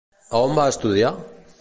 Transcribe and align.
A 0.37 0.41
on 0.47 0.57
va 0.61 0.65
estudiar? 0.73 1.15